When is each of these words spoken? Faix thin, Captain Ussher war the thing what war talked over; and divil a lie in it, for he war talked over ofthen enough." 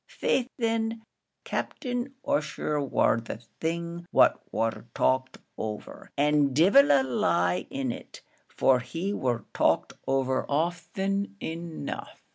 Faix 0.07 0.49
thin, 0.57 1.03
Captain 1.43 2.15
Ussher 2.27 2.81
war 2.81 3.19
the 3.21 3.37
thing 3.59 4.07
what 4.09 4.41
war 4.51 4.87
talked 4.95 5.37
over; 5.59 6.09
and 6.17 6.55
divil 6.55 6.89
a 6.89 7.03
lie 7.03 7.67
in 7.69 7.91
it, 7.91 8.23
for 8.47 8.79
he 8.79 9.13
war 9.13 9.45
talked 9.53 9.93
over 10.07 10.43
ofthen 10.49 11.35
enough." 11.39 12.23